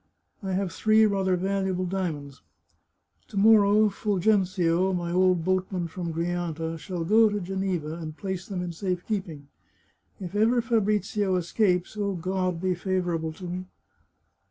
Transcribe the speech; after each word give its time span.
I 0.41 0.53
have 0.53 0.71
three 0.73 1.05
rather 1.05 1.35
valuable 1.35 1.85
diamonds. 1.85 2.41
To 3.27 3.37
morrow 3.37 3.87
Ful 3.89 4.17
genzio, 4.17 4.93
my 4.93 5.11
old 5.11 5.45
boatman 5.45 5.89
from 5.89 6.11
Grianta, 6.11 6.79
shall 6.79 7.03
go 7.03 7.29
to 7.29 7.39
Geneva 7.39 7.97
and 7.99 8.17
place 8.17 8.47
them 8.47 8.63
in 8.63 8.71
safe 8.71 9.05
keeping. 9.05 9.47
If 10.19 10.33
ever 10.33 10.59
Fabrizio 10.59 11.35
escapes 11.35 11.95
(O 11.97 12.13
God! 12.15 12.59
be 12.59 12.73
favourable 12.73 13.31
to 13.33 13.43
me 13.43 13.65